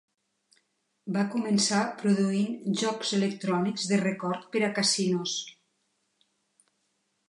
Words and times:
Va 1.17 1.25
començar 1.35 1.81
produint 1.99 2.75
jocs 2.85 3.13
electrònics 3.19 3.87
de 3.93 4.03
record 4.03 4.51
per 4.57 4.67
a 4.71 4.75
casinos. 4.83 5.41